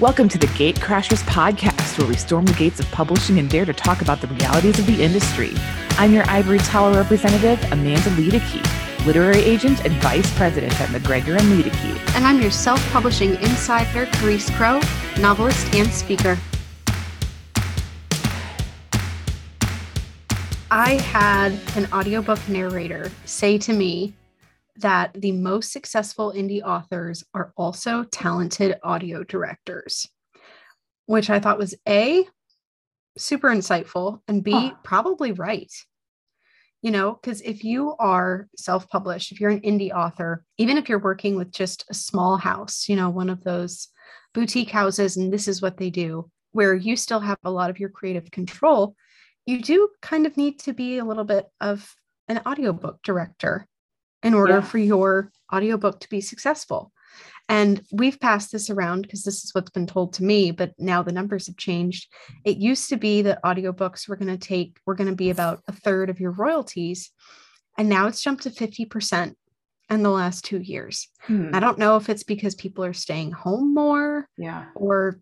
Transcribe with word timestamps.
Welcome 0.00 0.30
to 0.30 0.38
the 0.38 0.46
Gatecrashers 0.46 1.22
podcast, 1.24 1.98
where 1.98 2.08
we 2.08 2.16
storm 2.16 2.46
the 2.46 2.54
gates 2.54 2.80
of 2.80 2.90
publishing 2.90 3.38
and 3.38 3.50
dare 3.50 3.66
to 3.66 3.74
talk 3.74 4.00
about 4.00 4.22
the 4.22 4.28
realities 4.28 4.78
of 4.78 4.86
the 4.86 5.02
industry. 5.02 5.52
I'm 5.98 6.14
your 6.14 6.24
Ivory 6.26 6.56
Tower 6.56 6.94
representative, 6.94 7.62
Amanda 7.70 8.08
Luedeke, 8.12 9.04
literary 9.04 9.42
agent 9.42 9.84
and 9.84 9.92
vice 9.96 10.34
president 10.38 10.80
at 10.80 10.90
MacGregor 10.90 11.36
and 11.36 11.42
Luedeke. 11.42 12.14
And 12.14 12.26
I'm 12.26 12.40
your 12.40 12.50
self 12.50 12.82
publishing 12.92 13.34
insider, 13.42 14.06
Charis 14.06 14.48
Crowe, 14.56 14.80
novelist 15.18 15.74
and 15.74 15.86
speaker. 15.92 16.38
I 20.70 20.94
had 20.94 21.52
an 21.76 21.92
audiobook 21.92 22.38
narrator 22.48 23.12
say 23.26 23.58
to 23.58 23.74
me 23.74 24.14
that 24.80 25.14
the 25.14 25.32
most 25.32 25.72
successful 25.72 26.32
indie 26.32 26.62
authors 26.62 27.24
are 27.34 27.52
also 27.56 28.04
talented 28.04 28.78
audio 28.82 29.24
directors, 29.24 30.06
which 31.06 31.30
I 31.30 31.40
thought 31.40 31.58
was 31.58 31.74
A, 31.88 32.24
super 33.18 33.48
insightful, 33.48 34.20
and 34.28 34.42
B, 34.42 34.52
huh. 34.52 34.74
probably 34.82 35.32
right. 35.32 35.72
You 36.82 36.90
know, 36.90 37.12
because 37.12 37.42
if 37.42 37.62
you 37.62 37.94
are 37.98 38.48
self 38.56 38.88
published, 38.88 39.32
if 39.32 39.40
you're 39.40 39.50
an 39.50 39.60
indie 39.60 39.92
author, 39.92 40.44
even 40.56 40.78
if 40.78 40.88
you're 40.88 40.98
working 40.98 41.36
with 41.36 41.52
just 41.52 41.84
a 41.90 41.94
small 41.94 42.38
house, 42.38 42.88
you 42.88 42.96
know, 42.96 43.10
one 43.10 43.28
of 43.28 43.44
those 43.44 43.88
boutique 44.32 44.70
houses, 44.70 45.16
and 45.16 45.32
this 45.32 45.46
is 45.46 45.60
what 45.60 45.76
they 45.76 45.90
do, 45.90 46.30
where 46.52 46.74
you 46.74 46.96
still 46.96 47.20
have 47.20 47.38
a 47.44 47.50
lot 47.50 47.68
of 47.68 47.78
your 47.78 47.90
creative 47.90 48.30
control, 48.30 48.94
you 49.44 49.60
do 49.60 49.88
kind 50.00 50.26
of 50.26 50.36
need 50.36 50.58
to 50.60 50.72
be 50.72 50.98
a 50.98 51.04
little 51.04 51.24
bit 51.24 51.46
of 51.60 51.94
an 52.28 52.40
audiobook 52.46 53.02
director 53.02 53.66
in 54.22 54.34
order 54.34 54.54
yeah. 54.54 54.60
for 54.60 54.78
your 54.78 55.32
audiobook 55.52 56.00
to 56.00 56.08
be 56.08 56.20
successful. 56.20 56.92
And 57.48 57.82
we've 57.90 58.20
passed 58.20 58.52
this 58.52 58.70
around 58.70 59.02
because 59.02 59.24
this 59.24 59.42
is 59.42 59.52
what's 59.52 59.70
been 59.70 59.86
told 59.86 60.12
to 60.14 60.22
me, 60.22 60.52
but 60.52 60.72
now 60.78 61.02
the 61.02 61.10
numbers 61.10 61.48
have 61.48 61.56
changed. 61.56 62.12
It 62.44 62.58
used 62.58 62.88
to 62.90 62.96
be 62.96 63.22
that 63.22 63.42
audiobooks 63.42 64.08
were 64.08 64.14
going 64.14 64.28
to 64.28 64.38
take, 64.38 64.78
were 64.86 64.94
going 64.94 65.10
to 65.10 65.16
be 65.16 65.30
about 65.30 65.60
a 65.66 65.72
third 65.72 66.10
of 66.10 66.20
your 66.20 66.30
royalties. 66.30 67.10
And 67.76 67.88
now 67.88 68.06
it's 68.06 68.22
jumped 68.22 68.44
to 68.44 68.50
50% 68.50 69.34
in 69.90 70.02
the 70.04 70.10
last 70.10 70.44
two 70.44 70.60
years. 70.60 71.08
Hmm. 71.22 71.50
I 71.52 71.58
don't 71.58 71.78
know 71.78 71.96
if 71.96 72.08
it's 72.08 72.22
because 72.22 72.54
people 72.54 72.84
are 72.84 72.92
staying 72.92 73.32
home 73.32 73.74
more. 73.74 74.28
Yeah. 74.38 74.66
Or 74.76 75.18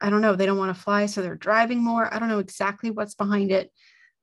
I 0.00 0.10
don't 0.10 0.20
know, 0.20 0.36
they 0.36 0.44
don't 0.44 0.58
want 0.58 0.76
to 0.76 0.82
fly, 0.82 1.06
so 1.06 1.22
they're 1.22 1.34
driving 1.34 1.82
more. 1.82 2.12
I 2.12 2.18
don't 2.18 2.28
know 2.28 2.40
exactly 2.40 2.90
what's 2.90 3.14
behind 3.14 3.52
it, 3.52 3.72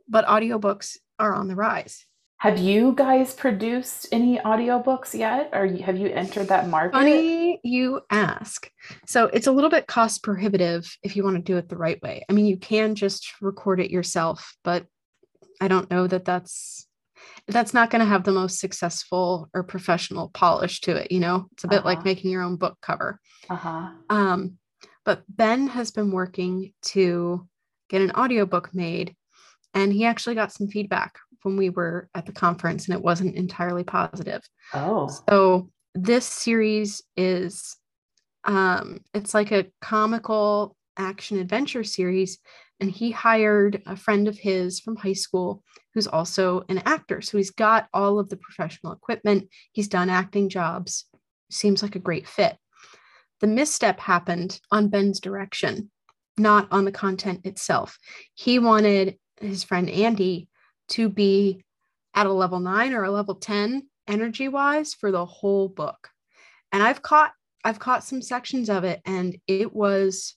but 0.07 0.27
audiobooks 0.27 0.97
are 1.17 1.33
on 1.33 1.47
the 1.47 1.55
rise. 1.55 2.05
Have 2.39 2.59
you 2.59 2.93
guys 2.95 3.33
produced 3.33 4.07
any 4.11 4.37
audiobooks 4.39 5.17
yet? 5.17 5.49
Or 5.53 5.67
have 5.67 5.97
you 5.97 6.07
entered 6.09 6.49
that 6.49 6.67
market? 6.67 6.93
Funny 6.93 7.59
you 7.63 8.01
ask. 8.11 8.69
So 9.05 9.25
it's 9.25 9.47
a 9.47 9.51
little 9.51 9.69
bit 9.69 9.87
cost 9.87 10.21
prohibitive 10.21 10.97
if 11.01 11.15
you 11.15 11.23
want 11.23 11.37
to 11.37 11.41
do 11.41 11.57
it 11.57 11.69
the 11.69 11.77
right 11.77 12.01
way. 12.03 12.25
I 12.29 12.33
mean, 12.33 12.45
you 12.45 12.57
can 12.57 12.95
just 12.95 13.41
record 13.41 13.79
it 13.79 13.89
yourself, 13.89 14.55
but 14.63 14.85
I 15.61 15.67
don't 15.67 15.89
know 15.89 16.07
that 16.07 16.25
that's 16.25 16.87
that's 17.47 17.73
not 17.73 17.89
going 17.89 18.01
to 18.01 18.05
have 18.05 18.23
the 18.23 18.31
most 18.31 18.59
successful 18.59 19.49
or 19.53 19.63
professional 19.63 20.29
polish 20.29 20.81
to 20.81 20.95
it, 20.95 21.11
you 21.11 21.19
know? 21.19 21.47
It's 21.53 21.63
a 21.63 21.67
bit 21.67 21.79
uh-huh. 21.79 21.87
like 21.87 22.05
making 22.05 22.31
your 22.31 22.43
own 22.43 22.57
book 22.57 22.77
cover. 22.81 23.19
Uh-huh. 23.49 23.89
Um, 24.09 24.57
but 25.05 25.23
Ben 25.29 25.67
has 25.67 25.91
been 25.91 26.11
working 26.11 26.73
to 26.83 27.47
get 27.89 28.01
an 28.01 28.11
audiobook 28.11 28.73
made 28.73 29.15
and 29.73 29.91
he 29.91 30.05
actually 30.05 30.35
got 30.35 30.53
some 30.53 30.67
feedback 30.67 31.19
when 31.45 31.57
we 31.57 31.69
were 31.69 32.09
at 32.15 32.25
the 32.25 32.31
conference 32.31 32.87
and 32.87 32.95
it 32.95 33.03
wasn't 33.03 33.35
entirely 33.35 33.83
positive. 33.83 34.41
Oh. 34.73 35.09
So 35.29 35.69
this 35.93 36.25
series 36.25 37.01
is 37.15 37.77
um 38.43 38.99
it's 39.13 39.33
like 39.33 39.51
a 39.51 39.67
comical 39.81 40.75
action 40.97 41.39
adventure 41.39 41.83
series 41.83 42.39
and 42.79 42.91
he 42.91 43.11
hired 43.11 43.81
a 43.85 43.95
friend 43.95 44.27
of 44.27 44.37
his 44.37 44.79
from 44.79 44.95
high 44.97 45.13
school 45.13 45.63
who's 45.93 46.07
also 46.07 46.63
an 46.67 46.79
actor. 46.79 47.21
So 47.21 47.37
he's 47.37 47.51
got 47.51 47.87
all 47.93 48.19
of 48.19 48.29
the 48.29 48.37
professional 48.37 48.91
equipment. 48.91 49.47
He's 49.71 49.87
done 49.87 50.09
acting 50.09 50.49
jobs. 50.49 51.05
Seems 51.49 51.81
like 51.81 51.95
a 51.95 51.99
great 51.99 52.27
fit. 52.27 52.57
The 53.39 53.47
misstep 53.47 53.99
happened 53.99 54.59
on 54.71 54.89
Ben's 54.89 55.19
direction, 55.19 55.91
not 56.37 56.67
on 56.71 56.83
the 56.83 56.91
content 56.91 57.45
itself. 57.45 57.97
He 58.33 58.59
wanted 58.59 59.17
his 59.39 59.63
friend 59.63 59.89
Andy 59.89 60.49
to 60.89 61.09
be 61.09 61.63
at 62.13 62.25
a 62.25 62.31
level 62.31 62.59
nine 62.59 62.93
or 62.93 63.03
a 63.03 63.11
level 63.11 63.35
10 63.35 63.83
energy 64.07 64.47
wise 64.47 64.93
for 64.93 65.11
the 65.11 65.25
whole 65.25 65.67
book. 65.67 66.09
And 66.71 66.81
I've 66.81 67.01
caught 67.01 67.31
I've 67.63 67.79
caught 67.79 68.03
some 68.03 68.21
sections 68.21 68.69
of 68.69 68.83
it 68.83 69.01
and 69.05 69.37
it 69.47 69.73
was 69.73 70.35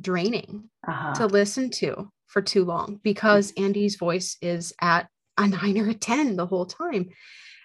draining 0.00 0.70
uh-huh. 0.86 1.14
to 1.14 1.26
listen 1.26 1.70
to 1.70 2.08
for 2.28 2.40
too 2.40 2.64
long 2.64 3.00
because 3.02 3.52
Andy's 3.56 3.96
voice 3.96 4.36
is 4.40 4.72
at 4.80 5.08
a 5.36 5.48
nine 5.48 5.76
or 5.78 5.88
a 5.88 5.94
10 5.94 6.36
the 6.36 6.46
whole 6.46 6.66
time. 6.66 7.08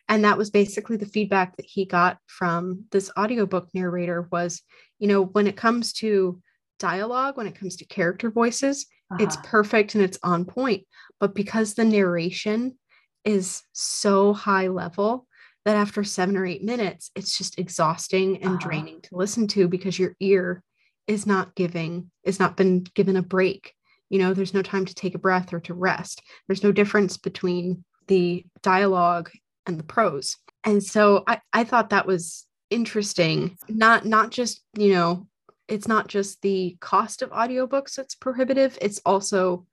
And 0.09 0.25
that 0.25 0.38
was 0.38 0.50
basically 0.50 0.97
the 0.97 1.05
feedback 1.05 1.55
that 1.57 1.65
he 1.65 1.85
got 1.85 2.17
from 2.25 2.85
this 2.91 3.11
audiobook 3.17 3.69
narrator 3.73 4.27
was, 4.31 4.61
you 5.00 5.07
know, 5.07 5.23
when 5.23 5.47
it 5.47 5.55
comes 5.55 5.94
to 5.94 6.41
dialogue, 6.79 7.38
when 7.38 7.47
it 7.47 7.55
comes 7.55 7.77
to 7.77 7.85
character 7.85 8.29
voices, 8.29 8.88
uh-huh. 9.13 9.24
it's 9.24 9.38
perfect 9.44 9.96
and 9.96 10.03
it's 10.03 10.19
on 10.24 10.46
point. 10.46 10.85
But 11.19 11.35
because 11.35 11.74
the 11.74 11.85
narration 11.85 12.78
is 13.24 13.63
so 13.72 14.34
high 14.34 14.68
level 14.68 15.28
that 15.66 15.78
after 15.78 16.03
seven 16.03 16.35
or 16.35 16.46
eight 16.46 16.63
minutes, 16.63 17.12
it's 17.16 17.38
just 17.38 17.57
exhausting 17.57 18.38
and 18.38 18.56
uh-huh. 18.56 18.68
draining 18.68 19.01
to 19.01 19.16
listen 19.16 19.47
to 19.47 19.68
because 19.68 19.97
your 19.97 20.16
ear 20.19 20.63
is 21.07 21.25
not 21.25 21.56
giving, 21.56 22.12
is 22.24 22.40
not 22.40 22.57
been 22.57 22.84
given 22.96 23.18
a 23.18 23.22
break. 23.22 23.74
You 24.09 24.19
know, 24.19 24.34
there's 24.34 24.53
no 24.53 24.62
time 24.62 24.85
to 24.85 24.96
take 24.96 25.16
a 25.16 25.19
breath 25.19 25.53
or 25.53 25.59
to 25.62 25.74
rest. 25.74 26.22
There's 26.47 26.63
no 26.63 26.72
difference 26.72 27.18
between 27.18 27.84
the 28.07 28.45
dialogue 28.62 29.31
and 29.66 29.80
the 29.80 29.84
prose. 29.84 30.38
And 30.63 30.84
so 30.84 31.24
I, 31.28 31.40
I 31.51 31.63
thought 31.63 31.90
that 31.90 32.06
was 32.06 32.45
interesting. 32.69 33.57
Not 33.69 34.06
not 34.06 34.31
just, 34.31 34.62
you 34.78 34.94
know, 34.94 35.28
it's 35.68 35.88
not 35.88 36.07
just 36.07 36.41
the 36.41 36.78
cost 36.79 37.22
of 37.22 37.31
audiobooks 37.31 37.96
that's 37.96 38.16
prohibitive, 38.16 38.78
it's 38.81 39.01
also 39.06 39.66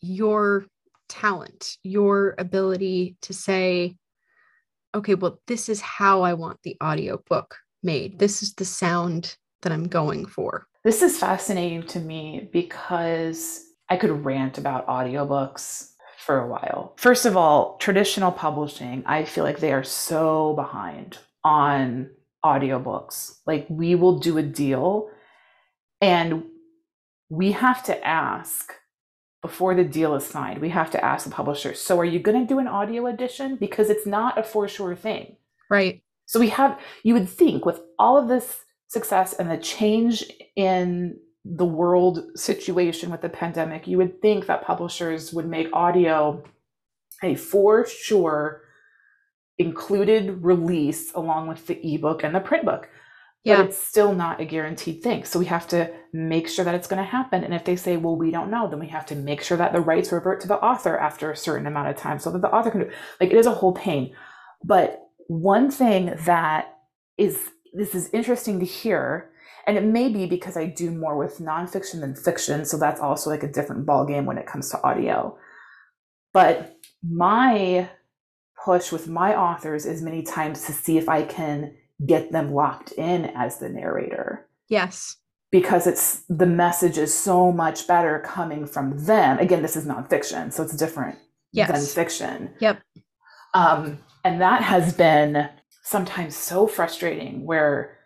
your 0.00 0.66
talent, 1.08 1.76
your 1.82 2.34
ability 2.38 3.16
to 3.22 3.32
say, 3.32 3.96
okay, 4.94 5.14
well, 5.14 5.40
this 5.46 5.68
is 5.68 5.80
how 5.80 6.22
I 6.22 6.34
want 6.34 6.58
the 6.62 6.76
audiobook 6.82 7.56
made. 7.82 8.18
This 8.18 8.42
is 8.42 8.54
the 8.54 8.64
sound 8.64 9.36
that 9.62 9.72
I'm 9.72 9.88
going 9.88 10.26
for. 10.26 10.66
This 10.84 11.02
is 11.02 11.18
fascinating 11.18 11.84
to 11.88 12.00
me 12.00 12.48
because 12.52 13.64
I 13.88 13.96
could 13.96 14.24
rant 14.24 14.58
about 14.58 14.86
audiobooks 14.86 15.92
for 16.18 16.40
a 16.40 16.46
while. 16.46 16.94
First 16.96 17.26
of 17.26 17.36
all, 17.36 17.76
traditional 17.78 18.32
publishing, 18.32 19.02
I 19.06 19.24
feel 19.24 19.44
like 19.44 19.60
they 19.60 19.72
are 19.72 19.84
so 19.84 20.54
behind 20.54 21.18
on 21.44 22.10
audiobooks. 22.44 23.38
Like 23.46 23.66
we 23.68 23.94
will 23.94 24.18
do 24.18 24.38
a 24.38 24.42
deal 24.42 25.10
and 26.00 26.44
we 27.28 27.52
have 27.52 27.82
to 27.84 28.06
ask 28.06 28.72
before 29.42 29.74
the 29.74 29.84
deal 29.84 30.14
is 30.14 30.26
signed, 30.26 30.60
we 30.60 30.70
have 30.70 30.90
to 30.90 31.04
ask 31.04 31.24
the 31.24 31.30
publisher, 31.30 31.74
so 31.74 31.98
are 31.98 32.04
you 32.04 32.18
going 32.18 32.40
to 32.40 32.46
do 32.46 32.58
an 32.58 32.66
audio 32.66 33.06
edition? 33.06 33.56
Because 33.56 33.88
it's 33.88 34.06
not 34.06 34.38
a 34.38 34.42
for 34.42 34.66
sure 34.66 34.96
thing. 34.96 35.36
Right. 35.70 36.02
So 36.26 36.40
we 36.40 36.48
have, 36.50 36.78
you 37.04 37.14
would 37.14 37.28
think 37.28 37.64
with 37.64 37.80
all 37.98 38.18
of 38.18 38.28
this 38.28 38.60
success 38.88 39.34
and 39.34 39.50
the 39.50 39.56
change 39.56 40.24
in 40.56 41.18
the 41.44 41.64
world 41.64 42.24
situation 42.34 43.10
with 43.10 43.22
the 43.22 43.28
pandemic, 43.28 43.86
you 43.86 43.96
would 43.96 44.20
think 44.20 44.46
that 44.46 44.64
publishers 44.64 45.32
would 45.32 45.46
make 45.46 45.68
audio 45.72 46.42
a 47.22 47.34
for 47.34 47.86
sure 47.86 48.62
included 49.58 50.42
release 50.42 51.12
along 51.14 51.48
with 51.48 51.66
the 51.66 51.94
ebook 51.94 52.22
and 52.22 52.34
the 52.34 52.40
print 52.40 52.64
book 52.64 52.88
yeah. 53.48 53.56
but 53.56 53.66
it's 53.66 53.78
still 53.78 54.14
not 54.14 54.40
a 54.40 54.44
guaranteed 54.44 55.02
thing. 55.02 55.24
So 55.24 55.38
we 55.38 55.46
have 55.46 55.66
to 55.68 55.90
make 56.12 56.48
sure 56.48 56.64
that 56.64 56.74
it's 56.74 56.86
going 56.86 57.02
to 57.02 57.08
happen. 57.08 57.44
And 57.44 57.54
if 57.54 57.64
they 57.64 57.76
say, 57.76 57.96
well, 57.96 58.16
we 58.16 58.30
don't 58.30 58.50
know, 58.50 58.68
then 58.68 58.78
we 58.78 58.88
have 58.88 59.06
to 59.06 59.14
make 59.14 59.42
sure 59.42 59.56
that 59.56 59.72
the 59.72 59.80
rights 59.80 60.12
revert 60.12 60.40
to 60.42 60.48
the 60.48 60.58
author 60.58 60.96
after 60.98 61.30
a 61.30 61.36
certain 61.36 61.66
amount 61.66 61.88
of 61.88 61.96
time 61.96 62.18
so 62.18 62.30
that 62.30 62.42
the 62.42 62.50
author 62.50 62.70
can 62.70 62.80
do 62.80 62.90
like 63.20 63.30
it 63.30 63.36
is 63.36 63.46
a 63.46 63.54
whole 63.54 63.72
pain. 63.72 64.14
But 64.64 65.02
one 65.28 65.70
thing 65.70 66.14
that 66.24 66.78
is 67.16 67.50
this 67.74 67.94
is 67.94 68.10
interesting 68.12 68.58
to 68.60 68.66
hear, 68.66 69.30
and 69.66 69.76
it 69.76 69.84
may 69.84 70.08
be 70.08 70.26
because 70.26 70.56
I 70.56 70.66
do 70.66 70.90
more 70.90 71.16
with 71.16 71.38
nonfiction 71.38 72.00
than 72.00 72.14
fiction, 72.14 72.64
so 72.64 72.78
that's 72.78 73.00
also 73.00 73.30
like 73.30 73.42
a 73.42 73.52
different 73.52 73.86
ballgame 73.86 74.24
when 74.24 74.38
it 74.38 74.46
comes 74.46 74.70
to 74.70 74.82
audio. 74.82 75.36
But 76.32 76.76
my 77.02 77.88
push 78.64 78.90
with 78.90 79.08
my 79.08 79.36
authors 79.36 79.86
is 79.86 80.02
many 80.02 80.22
times 80.22 80.66
to 80.66 80.72
see 80.72 80.98
if 80.98 81.08
I 81.08 81.22
can 81.22 81.74
get 82.06 82.32
them 82.32 82.52
locked 82.52 82.92
in 82.92 83.26
as 83.34 83.58
the 83.58 83.68
narrator. 83.68 84.46
Yes. 84.68 85.16
Because 85.50 85.86
it's 85.86 86.22
the 86.28 86.46
message 86.46 86.98
is 86.98 87.12
so 87.12 87.50
much 87.50 87.86
better 87.86 88.20
coming 88.24 88.66
from 88.66 89.04
them. 89.06 89.38
Again, 89.38 89.62
this 89.62 89.76
is 89.76 89.86
nonfiction, 89.86 90.52
so 90.52 90.62
it's 90.62 90.76
different 90.76 91.18
yes. 91.52 91.70
than 91.70 92.04
fiction. 92.04 92.50
Yep. 92.60 92.82
Um, 93.54 93.98
and 94.24 94.40
that 94.40 94.62
has 94.62 94.92
been 94.92 95.48
sometimes 95.82 96.36
so 96.36 96.66
frustrating 96.66 97.46
where 97.46 97.96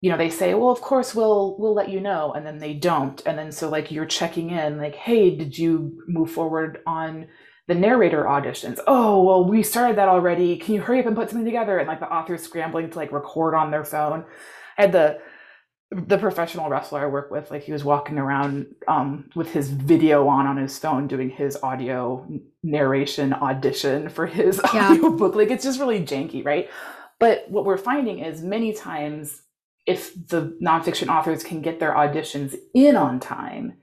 you 0.00 0.10
know 0.10 0.18
they 0.18 0.30
say 0.30 0.54
well 0.54 0.70
of 0.70 0.80
course 0.80 1.14
we'll 1.14 1.56
we'll 1.58 1.74
let 1.74 1.88
you 1.88 2.00
know 2.00 2.32
and 2.34 2.46
then 2.46 2.58
they 2.58 2.74
don't 2.74 3.22
and 3.26 3.38
then 3.38 3.50
so 3.50 3.68
like 3.68 3.90
you're 3.90 4.06
checking 4.06 4.50
in 4.50 4.76
like 4.76 4.94
hey 4.94 5.34
did 5.34 5.56
you 5.56 5.98
move 6.06 6.30
forward 6.30 6.80
on 6.86 7.26
the 7.68 7.74
narrator 7.74 8.24
auditions. 8.24 8.80
Oh 8.86 9.22
well 9.22 9.44
we 9.44 9.62
started 9.62 9.96
that 9.98 10.08
already. 10.08 10.56
Can 10.56 10.74
you 10.74 10.80
hurry 10.80 11.00
up 11.00 11.06
and 11.06 11.14
put 11.16 11.30
something 11.30 11.44
together? 11.44 11.78
And 11.78 11.86
like 11.86 12.00
the 12.00 12.12
author's 12.12 12.42
scrambling 12.42 12.90
to 12.90 12.98
like 12.98 13.12
record 13.12 13.54
on 13.54 13.70
their 13.70 13.84
phone. 13.84 14.24
I 14.76 14.82
had 14.82 14.92
the 14.92 15.20
the 15.90 16.18
professional 16.18 16.68
wrestler 16.68 17.00
i 17.00 17.06
work 17.06 17.30
with 17.30 17.50
like 17.50 17.62
he 17.62 17.72
was 17.72 17.82
walking 17.82 18.18
around 18.18 18.66
um, 18.88 19.30
with 19.34 19.50
his 19.52 19.70
video 19.70 20.28
on 20.28 20.46
on 20.46 20.58
his 20.58 20.78
phone 20.78 21.06
doing 21.06 21.30
his 21.30 21.56
audio 21.62 22.28
narration 22.62 23.32
audition 23.32 24.10
for 24.10 24.26
his 24.26 24.60
Yeah. 24.74 24.90
audio 24.90 25.10
book. 25.10 25.34
Like 25.34 25.50
it's 25.50 25.64
just 25.64 25.80
really 25.80 26.00
janky 26.00 26.44
right? 26.44 26.68
But 27.18 27.46
what 27.50 27.64
we're 27.64 27.78
finding 27.78 28.18
is 28.18 28.42
many 28.42 28.72
times 28.74 29.42
if 29.86 30.12
the 30.28 30.58
nonfiction 30.62 31.08
authors 31.08 31.42
can 31.42 31.62
get 31.62 31.80
their 31.80 31.94
auditions 31.94 32.54
in 32.74 32.94
on 32.94 33.18
time, 33.18 33.78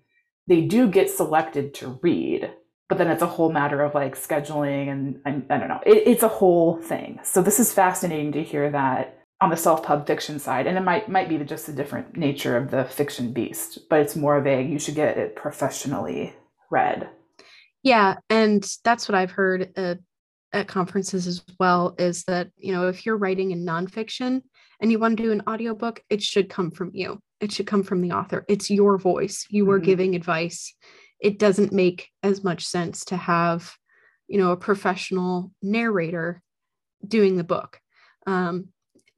they 0.48 0.62
do 0.62 0.88
get 0.88 1.10
selected 1.10 1.74
to 1.76 2.00
read. 2.04 2.52
But 2.88 3.00
then 3.00 3.08
it's 3.10 3.24
a 3.24 3.28
whole 3.28 3.52
matter 3.52 3.82
of 3.82 3.96
like 3.96 4.16
scheduling 4.16 4.90
and, 4.92 5.20
and 5.26 5.46
I 5.50 5.58
don't 5.58 5.70
know. 5.70 5.82
It, 5.86 6.04
it's 6.08 6.24
a 6.24 6.28
whole 6.28 6.78
thing. 6.78 7.20
So 7.24 7.42
this 7.42 7.60
is 7.60 7.74
fascinating 7.74 8.32
to 8.34 8.44
hear 8.44 8.70
that 8.72 9.26
on 9.42 9.50
the 9.50 9.58
self-pub 9.58 10.08
fiction 10.08 10.40
side, 10.40 10.66
and 10.66 10.78
it 10.78 10.82
might 10.82 11.10
might 11.10 11.28
be 11.28 11.38
just 11.40 11.68
a 11.68 11.74
different 11.74 12.16
nature 12.16 12.56
of 12.56 12.72
the 12.72 12.86
fiction 12.86 13.34
beast, 13.34 13.90
but 13.90 14.00
it's 14.00 14.16
more 14.16 14.38
of 14.38 14.48
a 14.48 14.64
you 14.64 14.80
should 14.80 14.96
get 14.96 15.18
it 15.18 15.36
professionally 15.36 16.34
read. 16.72 17.10
Yeah, 17.84 18.16
and 18.30 18.66
that's 18.84 19.10
what 19.10 19.16
I've 19.16 19.32
heard 19.32 19.78
at, 19.78 20.00
at 20.54 20.68
conferences 20.68 21.28
as 21.28 21.44
well 21.60 21.96
is 22.00 22.24
that, 22.24 22.50
you 22.56 22.72
know, 22.72 22.88
if 22.88 23.06
you're 23.06 23.18
writing 23.18 23.52
in 23.52 23.66
nonfiction 23.66 24.42
and 24.80 24.92
you 24.92 25.00
want 25.00 25.18
to 25.18 25.24
do 25.24 25.32
an 25.32 25.44
audiobook, 25.48 26.02
it 26.10 26.24
should 26.24 26.50
come 26.50 26.72
from 26.72 26.92
you. 26.94 27.20
It 27.42 27.52
should 27.52 27.68
come 27.68 27.84
from 27.84 28.02
the 28.02 28.12
author. 28.14 28.46
It's 28.48 28.72
your 28.72 28.98
voice. 28.98 29.46
You 29.50 29.70
are 29.70 29.80
Mhm. 29.80 29.84
giving 29.84 30.16
advice. 30.16 30.74
It 31.19 31.39
doesn't 31.39 31.71
make 31.71 32.09
as 32.23 32.44
much 32.44 32.65
sense 32.65 33.06
to 33.06 33.17
have, 33.17 33.73
you 34.27 34.38
know, 34.38 34.51
a 34.51 34.57
professional 34.57 35.51
narrator 35.62 36.41
doing 37.07 37.38
the 37.38 37.44
book, 37.44 37.79
um, 38.27 38.69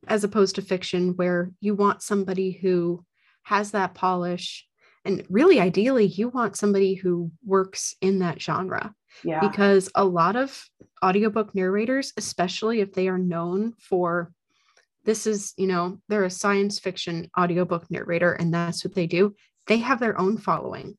as 0.07 0.23
opposed 0.23 0.55
to 0.55 0.61
fiction 0.61 1.15
where 1.15 1.51
you 1.59 1.75
want 1.75 2.01
somebody 2.01 2.51
who 2.51 3.03
has 3.43 3.71
that 3.71 3.93
polish. 3.93 4.67
And 5.05 5.25
really, 5.29 5.59
ideally, 5.59 6.05
you 6.05 6.29
want 6.29 6.57
somebody 6.57 6.95
who 6.95 7.31
works 7.45 7.95
in 8.01 8.19
that 8.19 8.41
genre 8.41 8.93
Yeah. 9.23 9.39
because 9.39 9.89
a 9.95 10.03
lot 10.03 10.35
of 10.35 10.65
audiobook 11.03 11.55
narrators, 11.55 12.13
especially 12.17 12.81
if 12.81 12.93
they 12.93 13.07
are 13.07 13.17
known 13.17 13.73
for 13.79 14.33
this 15.05 15.25
is, 15.25 15.53
you 15.55 15.67
know, 15.67 15.99
they're 16.09 16.25
a 16.25 16.29
science 16.29 16.79
fiction 16.79 17.29
audiobook 17.39 17.89
narrator 17.89 18.33
and 18.33 18.53
that's 18.53 18.83
what 18.83 18.93
they 18.93 19.07
do, 19.07 19.33
they 19.67 19.77
have 19.77 20.01
their 20.01 20.19
own 20.19 20.37
following. 20.37 20.97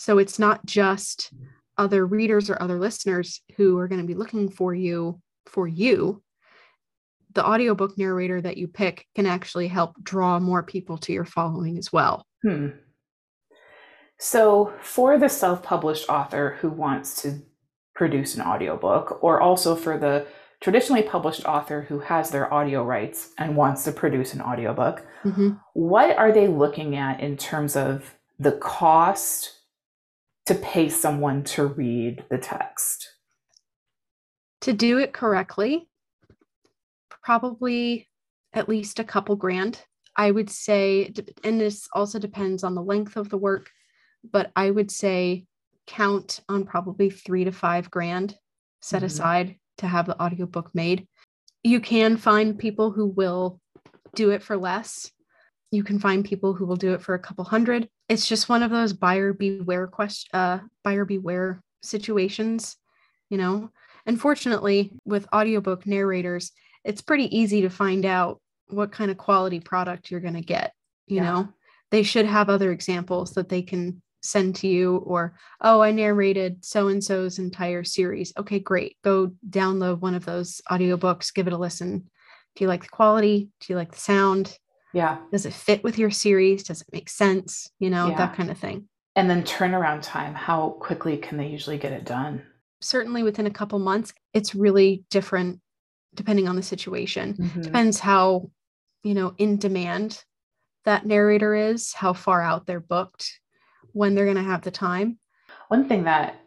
So 0.00 0.16
it's 0.16 0.38
not 0.38 0.64
just 0.64 1.30
other 1.76 2.06
readers 2.06 2.48
or 2.48 2.60
other 2.62 2.78
listeners 2.78 3.42
who 3.58 3.76
are 3.76 3.86
going 3.86 4.00
to 4.00 4.06
be 4.06 4.14
looking 4.14 4.48
for 4.48 4.74
you 4.74 5.20
for 5.44 5.68
you. 5.68 6.22
The 7.34 7.46
audiobook 7.46 7.98
narrator 7.98 8.40
that 8.40 8.56
you 8.56 8.66
pick 8.66 9.06
can 9.14 9.26
actually 9.26 9.68
help 9.68 10.02
draw 10.02 10.40
more 10.40 10.62
people 10.62 10.96
to 10.98 11.12
your 11.12 11.26
following 11.26 11.76
as 11.76 11.92
well. 11.92 12.24
Hmm. 12.42 12.68
So, 14.18 14.72
for 14.80 15.18
the 15.18 15.28
self 15.28 15.62
published 15.62 16.08
author 16.08 16.56
who 16.62 16.70
wants 16.70 17.20
to 17.20 17.42
produce 17.94 18.34
an 18.34 18.40
audiobook, 18.40 19.22
or 19.22 19.42
also 19.42 19.76
for 19.76 19.98
the 19.98 20.26
traditionally 20.62 21.02
published 21.02 21.44
author 21.44 21.82
who 21.82 21.98
has 21.98 22.30
their 22.30 22.50
audio 22.52 22.82
rights 22.82 23.34
and 23.36 23.54
wants 23.54 23.84
to 23.84 23.92
produce 23.92 24.32
an 24.32 24.40
audiobook, 24.40 25.04
Mhm. 25.24 25.60
what 25.74 26.16
are 26.16 26.32
they 26.32 26.48
looking 26.48 26.96
at 26.96 27.20
in 27.20 27.36
terms 27.36 27.76
of 27.76 28.14
the 28.38 28.52
cost 28.52 29.59
to 30.50 30.56
pay 30.56 30.88
someone 30.88 31.44
to 31.44 31.64
read 31.64 32.24
the 32.28 32.36
text? 32.36 33.14
To 34.62 34.72
do 34.72 34.98
it 34.98 35.12
correctly, 35.12 35.88
probably 37.08 38.08
at 38.52 38.68
least 38.68 38.98
a 38.98 39.04
couple 39.04 39.36
grand. 39.36 39.80
I 40.16 40.32
would 40.32 40.50
say, 40.50 41.14
and 41.44 41.60
this 41.60 41.86
also 41.94 42.18
depends 42.18 42.64
on 42.64 42.74
the 42.74 42.82
length 42.82 43.16
of 43.16 43.28
the 43.28 43.38
work, 43.38 43.70
but 44.28 44.50
I 44.56 44.72
would 44.72 44.90
say 44.90 45.46
count 45.86 46.40
on 46.48 46.64
probably 46.64 47.10
three 47.10 47.44
to 47.44 47.52
five 47.52 47.88
grand 47.88 48.36
set 48.80 49.02
Mhm. 49.02 49.06
aside 49.06 49.56
to 49.78 49.86
have 49.86 50.06
the 50.06 50.20
audiobook 50.20 50.74
made. 50.74 51.06
You 51.62 51.78
can 51.78 52.16
find 52.16 52.58
people 52.58 52.90
who 52.90 53.06
will 53.06 53.60
do 54.16 54.30
it 54.30 54.42
for 54.42 54.56
less. 54.56 55.12
You 55.70 55.84
can 55.84 56.00
find 56.00 56.24
people 56.24 56.54
who 56.54 56.66
will 56.66 56.74
do 56.74 56.92
it 56.92 57.02
for 57.02 57.14
a 57.14 57.20
couple 57.20 57.44
hundred. 57.44 57.88
It's 58.10 58.26
just 58.26 58.48
one 58.48 58.64
of 58.64 58.72
those 58.72 58.92
buyer 58.92 59.32
beware 59.32 59.86
question, 59.86 60.28
uh, 60.34 60.58
buyer 60.82 61.04
beware 61.04 61.62
situations, 61.80 62.76
you 63.30 63.38
know. 63.38 63.70
Unfortunately, 64.04 64.92
with 65.04 65.28
audiobook 65.32 65.86
narrators, 65.86 66.50
it's 66.84 67.02
pretty 67.02 67.34
easy 67.38 67.62
to 67.62 67.70
find 67.70 68.04
out 68.04 68.40
what 68.66 68.90
kind 68.90 69.12
of 69.12 69.16
quality 69.16 69.60
product 69.60 70.10
you're 70.10 70.18
going 70.18 70.34
to 70.34 70.40
get. 70.40 70.72
You 71.06 71.18
Yeah. 71.18 71.22
know, 71.22 71.48
they 71.92 72.02
should 72.02 72.26
have 72.26 72.48
other 72.48 72.72
examples 72.72 73.34
that 73.34 73.48
they 73.48 73.62
can 73.62 74.02
send 74.22 74.56
to 74.56 74.66
you, 74.66 74.96
or, 74.96 75.36
oh, 75.60 75.80
I 75.80 75.92
narrated 75.92 76.64
so 76.64 76.88
and 76.88 77.02
so's 77.02 77.38
entire 77.38 77.84
series. 77.84 78.32
Okay, 78.36 78.58
great. 78.58 78.96
Go 79.04 79.32
download 79.48 80.00
one 80.00 80.16
of 80.16 80.24
those 80.24 80.60
audiobooks, 80.68 81.32
give 81.32 81.46
it 81.46 81.52
a 81.52 81.58
listen. 81.58 82.10
Do 82.56 82.64
you 82.64 82.66
like 82.66 82.82
the 82.82 82.88
quality? 82.88 83.50
Do 83.60 83.72
you 83.72 83.76
like 83.76 83.92
the 83.92 83.98
sound? 84.00 84.58
Yeah. 84.92 85.18
Does 85.30 85.46
it 85.46 85.52
fit 85.52 85.82
with 85.84 85.98
your 85.98 86.10
series? 86.10 86.64
Does 86.64 86.80
it 86.82 86.88
make 86.92 87.08
sense? 87.08 87.70
You 87.78 87.90
know, 87.90 88.08
Yeah. 88.08 88.16
that 88.18 88.34
kind 88.36 88.50
of 88.50 88.58
thing. 88.58 88.88
And 89.16 89.28
then 89.28 89.42
turnaround 89.42 90.00
time, 90.02 90.34
how 90.34 90.70
quickly 90.80 91.16
can 91.16 91.36
they 91.38 91.46
usually 91.46 91.78
get 91.78 91.92
it 91.92 92.04
done? 92.04 92.42
Certainly 92.80 93.22
within 93.22 93.46
a 93.46 93.50
couple 93.50 93.78
months, 93.78 94.12
it's 94.32 94.54
really 94.54 95.04
different 95.10 95.60
depending 96.14 96.48
on 96.48 96.56
the 96.56 96.62
situation. 96.62 97.34
Mhm. 97.34 97.62
depends 97.62 98.00
how 98.00 98.50
you 99.04 99.14
know 99.14 99.34
in 99.38 99.56
demand 99.58 100.24
that 100.84 101.06
narrator 101.06 101.54
is 101.54 101.92
how 101.94 102.12
far 102.12 102.42
out 102.42 102.66
they're 102.66 102.80
booked 102.80 103.40
when 103.92 104.14
they're 104.14 104.24
going 104.24 104.36
to 104.36 104.42
have 104.42 104.62
the 104.62 104.70
time 104.70 105.18
One 105.68 105.88
thing 105.88 106.04
that 106.04 106.40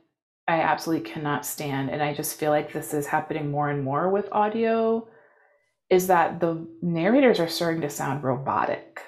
I 0.48 0.60
absolutely 0.60 1.10
cannot 1.10 1.46
stand, 1.46 1.90
and 1.92 2.04
I 2.04 2.14
just 2.14 2.38
feel 2.38 2.52
like 2.52 2.74
this 2.74 2.94
is 2.94 3.08
happening 3.08 3.50
more 3.52 3.70
and 3.70 3.82
more 3.84 4.10
with 4.10 4.28
audio, 4.34 5.08
is 5.94 6.08
that 6.08 6.40
the 6.40 6.68
narrators 6.82 7.40
are 7.40 7.48
starting 7.48 7.82
to 7.82 7.90
sound 7.90 8.24
robotic. 8.24 9.00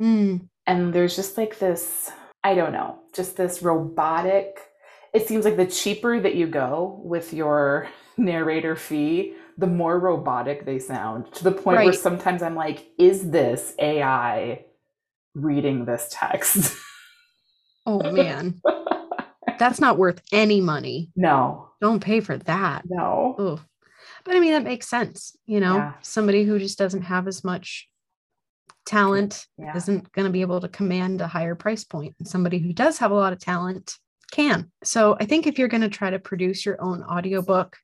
Mm, 0.00 0.48
And 0.64 0.94
there's 0.94 1.16
just 1.16 1.36
like 1.36 1.58
this, 1.58 2.08
I 2.44 2.54
don't 2.54 2.70
know, 2.72 3.00
just 3.12 3.36
this 3.36 3.62
robotic. 3.62 4.60
It 5.12 5.26
seems 5.26 5.44
like 5.44 5.56
the 5.56 5.66
cheaper 5.66 6.20
that 6.20 6.36
you 6.36 6.46
go 6.46 7.00
with 7.02 7.32
your 7.34 7.88
narrator 8.16 8.76
fee, 8.76 9.34
the 9.56 9.66
more 9.66 9.98
robotic 9.98 10.64
they 10.64 10.78
sound 10.78 11.32
to 11.34 11.42
the 11.42 11.50
point 11.50 11.78
where 11.78 11.92
sometimes 11.92 12.42
I'm 12.42 12.54
like, 12.54 12.86
is 12.96 13.30
this 13.30 13.74
AI 13.80 14.64
reading 15.34 15.84
this 15.84 16.08
text? 16.12 16.76
oh 17.86 18.12
man 18.12 18.60
that's 19.58 19.80
not 19.80 19.98
worth 19.98 20.20
any 20.32 20.60
money 20.60 21.10
no, 21.16 21.70
don't 21.80 22.00
pay 22.00 22.20
for 22.20 22.36
that 22.36 22.82
no. 22.88 23.34
Ugh. 23.38 23.60
But 24.28 24.36
i 24.36 24.40
mean 24.40 24.52
that 24.52 24.62
makes 24.62 24.86
sense 24.88 25.34
you 25.46 25.58
know 25.58 25.76
Yeah. 25.76 25.92
somebody 26.02 26.44
who 26.44 26.58
just 26.58 26.78
doesn't 26.78 27.02
have 27.02 27.26
as 27.26 27.42
much 27.42 27.88
talent 28.86 29.46
Yeah. 29.58 29.76
isn't 29.76 30.12
going 30.12 30.26
to 30.26 30.32
be 30.32 30.40
able 30.42 30.60
to 30.60 30.68
command 30.68 31.20
a 31.20 31.26
higher 31.26 31.54
price 31.54 31.84
point 31.84 32.14
and 32.18 32.28
somebody 32.28 32.58
who 32.58 32.72
does 32.72 32.98
have 32.98 33.10
a 33.10 33.14
lot 33.14 33.32
of 33.32 33.40
talent 33.40 33.96
can 34.30 34.70
so 34.84 35.16
i 35.20 35.24
think 35.24 35.46
if 35.46 35.58
you're 35.58 35.68
going 35.68 35.80
to 35.82 35.88
try 35.88 36.10
to 36.10 36.18
produce 36.18 36.64
your 36.64 36.80
own 36.80 37.02
audiobook 37.02 37.76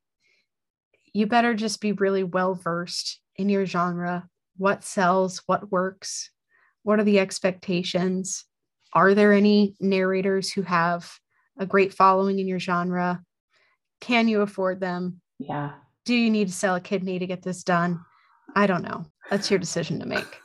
you 1.12 1.26
better 1.26 1.54
just 1.54 1.80
be 1.80 1.92
really 1.92 2.24
well 2.24 2.54
versed 2.54 3.20
in 3.36 3.48
your 3.48 3.66
genre 3.66 4.28
what 4.56 4.84
sells 4.84 5.42
what 5.46 5.70
works 5.72 6.30
what 6.82 6.98
are 7.00 7.04
the 7.04 7.18
expectations 7.18 8.44
are 8.92 9.14
there 9.14 9.32
any 9.32 9.74
narrators 9.80 10.52
who 10.52 10.62
have 10.62 11.10
a 11.58 11.66
great 11.66 11.92
following 11.94 12.38
in 12.38 12.46
your 12.46 12.60
genre 12.60 13.22
can 14.00 14.28
you 14.28 14.42
afford 14.42 14.80
them 14.80 15.20
Yeah. 15.38 15.72
Do 16.04 16.14
you 16.14 16.30
need 16.30 16.48
to 16.48 16.54
sell 16.54 16.74
a 16.74 16.80
kidney 16.80 17.18
to 17.18 17.26
get 17.26 17.42
this 17.42 17.62
done 17.62 18.00
i 18.56 18.66
don't 18.66 18.82
know 18.82 19.04
that's 19.30 19.50
your 19.50 19.58
decision 19.58 19.98
to 20.00 20.06
make 20.06 20.40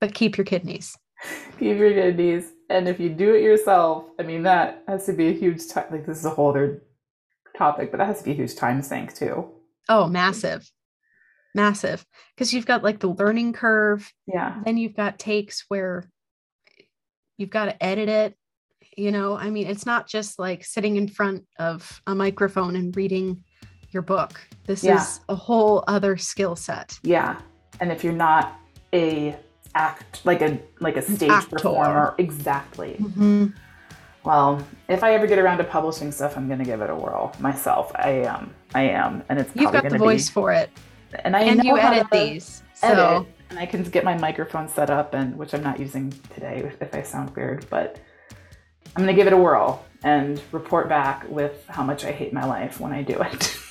but 0.00 0.14
keep 0.14 0.36
your 0.36 0.44
kidneys 0.44 0.96
Keep 1.58 1.76
your 1.76 1.92
kidneys. 1.92 2.52
And 2.70 2.88
if 2.88 2.98
you 2.98 3.10
do 3.10 3.34
it 3.34 3.42
yourself, 3.42 4.04
I 4.18 4.22
mean, 4.22 4.42
that 4.44 4.82
has 4.88 5.04
to 5.04 5.12
be 5.12 5.28
a 5.28 5.32
huge 5.32 5.68
time. 5.68 5.84
Like, 5.90 6.06
this 6.06 6.16
is 6.16 6.24
a 6.24 6.30
whole 6.30 6.48
other 6.48 6.82
topic, 7.58 7.90
but 7.90 7.98
that 7.98 8.06
has 8.06 8.20
to 8.20 8.24
be 8.24 8.30
a 8.30 8.34
huge 8.36 8.54
time 8.56 8.80
sink, 8.80 9.14
too. 9.14 9.50
oh 9.90 10.06
massive 10.08 10.70
massive 11.54 12.06
because 12.34 12.54
you've 12.54 12.64
got 12.64 12.82
like 12.82 13.00
the 13.00 13.08
learning 13.08 13.52
curve 13.52 14.10
Yeah. 14.26 14.62
then 14.64 14.78
you've 14.78 14.96
got 14.96 15.18
takes 15.18 15.64
where 15.68 16.08
you've 17.36 17.50
got 17.50 17.66
to 17.66 17.82
edit 17.84 18.08
it 18.08 18.34
you 18.96 19.10
know 19.12 19.36
i 19.36 19.50
mean 19.50 19.66
it's 19.66 19.84
not 19.84 20.06
just 20.08 20.38
like 20.38 20.64
sitting 20.64 20.96
in 20.96 21.06
front 21.08 21.44
of 21.58 22.00
a 22.06 22.14
microphone 22.14 22.76
and 22.76 22.96
reading 22.96 23.42
your 23.92 24.02
book 24.02 24.40
this 24.66 24.82
Yeah. 24.84 25.00
is 25.00 25.20
a 25.28 25.34
whole 25.34 25.84
other 25.88 26.16
skill 26.16 26.56
set 26.56 26.98
Yeah. 27.02 27.38
And 27.80 27.90
if 27.90 28.04
you're 28.04 28.12
not 28.12 28.58
a 28.92 29.36
act 29.74 30.24
like 30.26 30.42
a 30.42 30.58
like 30.80 30.96
a 30.96 31.02
stage 31.02 31.30
actor. 31.30 31.56
performer 31.56 32.14
exactly 32.18 32.96
Mm-hmm. 33.00 33.46
well 34.24 34.60
if 34.88 35.04
i 35.04 35.14
ever 35.14 35.26
get 35.28 35.38
around 35.38 35.58
to 35.58 35.64
publishing 35.64 36.10
stuff 36.10 36.36
i'm 36.36 36.48
gonna 36.48 36.64
give 36.64 36.80
it 36.80 36.90
a 36.90 36.94
whirl 36.94 37.32
myself 37.38 37.92
i 37.94 38.10
am 38.10 38.52
i 38.74 38.82
am 38.82 39.22
and 39.28 39.38
it's 39.38 39.50
You've 39.54 39.70
got 39.72 39.88
the 39.88 39.96
voice 39.96 40.28
be, 40.28 40.32
for 40.32 40.52
it, 40.52 40.70
and 41.24 41.36
i 41.36 41.42
and 41.42 41.58
know 41.58 41.64
you 41.64 41.76
how 41.76 41.92
edit 41.92 42.10
to 42.12 42.18
these. 42.18 42.62
edit, 42.82 42.96
So 42.98 43.26
and 43.50 43.58
i 43.60 43.64
can 43.66 43.84
get 43.84 44.02
my 44.04 44.18
microphone 44.18 44.66
set 44.68 44.90
up 44.90 45.14
and 45.14 45.36
which 45.38 45.54
i'm 45.54 45.62
not 45.62 45.78
using 45.78 46.12
today 46.34 46.62
if, 46.66 46.82
if 46.82 46.92
i 46.92 47.02
sound 47.02 47.30
weird 47.36 47.64
but 47.70 47.98
i'm 48.96 49.02
gonna 49.04 49.14
give 49.14 49.28
it 49.28 49.32
a 49.32 49.36
whirl 49.38 49.84
and 50.02 50.42
report 50.50 50.88
back 50.88 51.28
with 51.30 51.64
how 51.68 51.84
much 51.84 52.04
i 52.04 52.10
hate 52.10 52.32
my 52.32 52.44
life 52.44 52.80
when 52.80 52.92
i 52.92 53.02
do 53.02 53.20
it 53.22 53.56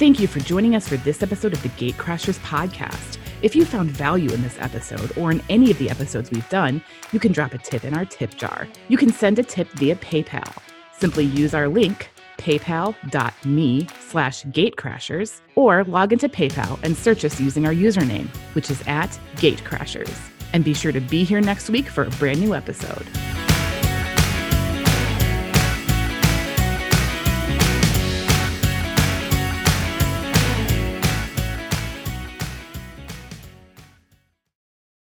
Thank 0.00 0.18
you 0.18 0.26
for 0.28 0.40
joining 0.40 0.74
us 0.74 0.88
for 0.88 0.96
this 0.96 1.22
episode 1.22 1.52
of 1.52 1.62
the 1.62 1.68
Gatecrashers 1.68 2.38
podcast. 2.38 3.18
If 3.42 3.54
you 3.54 3.66
found 3.66 3.90
value 3.90 4.30
in 4.30 4.40
this 4.40 4.56
episode 4.58 5.14
or 5.18 5.30
in 5.30 5.42
any 5.50 5.70
of 5.70 5.76
the 5.76 5.90
episodes 5.90 6.30
we've 6.30 6.48
done, 6.48 6.82
you 7.12 7.20
can 7.20 7.32
drop 7.32 7.52
a 7.52 7.58
tip 7.58 7.84
in 7.84 7.94
our 7.94 8.06
tip 8.06 8.34
jar. 8.34 8.66
You 8.88 8.96
can 8.96 9.12
send 9.12 9.38
a 9.38 9.42
tip 9.42 9.68
via 9.72 9.96
PayPal. 9.96 10.56
Simply 10.96 11.24
use 11.24 11.52
our 11.52 11.68
link, 11.68 12.08
paypal.me 12.38 13.88
slash 14.08 14.44
gatecrashers, 14.44 15.42
or 15.54 15.84
log 15.84 16.14
into 16.14 16.30
PayPal 16.30 16.82
and 16.82 16.96
search 16.96 17.22
us 17.26 17.38
using 17.38 17.66
our 17.66 17.74
username, 17.74 18.28
which 18.54 18.70
is 18.70 18.82
at 18.86 19.10
gatecrashers. 19.36 20.18
And 20.54 20.64
be 20.64 20.72
sure 20.72 20.92
to 20.92 21.00
be 21.02 21.24
here 21.24 21.42
next 21.42 21.68
week 21.68 21.88
for 21.88 22.04
a 22.04 22.10
brand 22.12 22.40
new 22.40 22.54
episode. 22.54 23.06